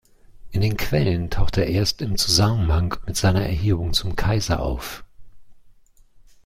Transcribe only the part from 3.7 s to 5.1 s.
zum Kaiser auf.